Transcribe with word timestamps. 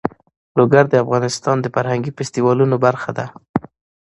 لوگر 0.57 0.83
د 0.89 0.93
افغانستان 1.03 1.57
د 1.61 1.65
فرهنګي 1.75 2.11
فستیوالونو 2.17 2.75
برخه 2.85 3.11
ده. 3.17 3.25